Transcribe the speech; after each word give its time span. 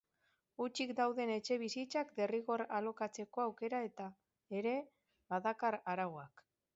Hutsik 0.63 0.91
dauden 0.99 1.33
etxebizitzak 1.33 2.15
derrigor 2.21 2.63
alokatzeko 2.79 3.43
aukera 3.45 3.81
ere 4.61 4.73
badakar 5.35 5.79
arauak. 5.95 6.47